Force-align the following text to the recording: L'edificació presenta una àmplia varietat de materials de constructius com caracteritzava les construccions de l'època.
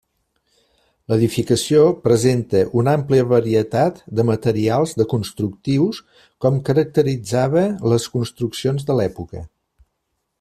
L'edificació 1.11 1.81
presenta 2.05 2.61
una 2.81 2.95
àmplia 2.99 3.27
varietat 3.33 4.01
de 4.21 4.25
materials 4.31 4.95
de 5.01 5.07
constructius 5.13 6.01
com 6.47 6.59
caracteritzava 6.71 7.67
les 7.95 8.09
construccions 8.19 8.89
de 8.91 9.01
l'època. 9.03 9.45